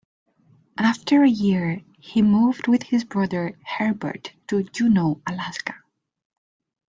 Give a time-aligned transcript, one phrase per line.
[0.79, 5.75] After a year, he moved with his brother Herbert to Juneau, Alaska.